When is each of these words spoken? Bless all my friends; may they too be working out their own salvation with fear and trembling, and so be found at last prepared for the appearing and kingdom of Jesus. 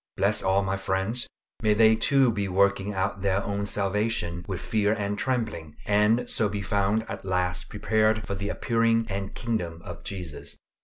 Bless 0.17 0.41
all 0.41 0.63
my 0.63 0.77
friends; 0.77 1.27
may 1.61 1.75
they 1.75 1.95
too 1.95 2.31
be 2.31 2.47
working 2.47 2.91
out 2.91 3.21
their 3.21 3.43
own 3.43 3.67
salvation 3.67 4.43
with 4.47 4.59
fear 4.59 4.93
and 4.93 5.15
trembling, 5.15 5.75
and 5.85 6.27
so 6.27 6.49
be 6.49 6.63
found 6.63 7.03
at 7.07 7.23
last 7.23 7.69
prepared 7.69 8.25
for 8.25 8.33
the 8.33 8.49
appearing 8.49 9.05
and 9.09 9.35
kingdom 9.35 9.79
of 9.83 10.03
Jesus. 10.03 10.57